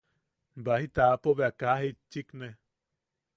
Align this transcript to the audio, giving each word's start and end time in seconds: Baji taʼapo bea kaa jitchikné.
Baji 0.63 0.87
taʼapo 0.95 1.29
bea 1.37 1.51
kaa 1.59 1.79
jitchikné. 1.83 2.47